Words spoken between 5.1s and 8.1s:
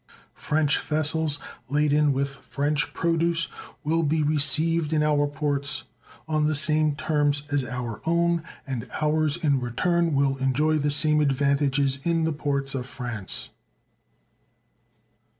ports on the same terms as our